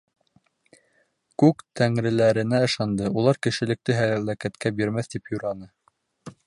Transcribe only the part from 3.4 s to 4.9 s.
кешелекте һәләкәткә